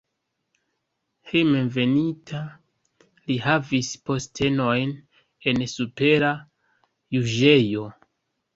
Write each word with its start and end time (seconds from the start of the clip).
Hejmenveninta 1.31 2.39
li 3.29 3.37
havis 3.45 3.91
postenojn 4.09 4.97
en 5.55 5.63
supera 5.77 6.35
juĝejo. 7.21 7.89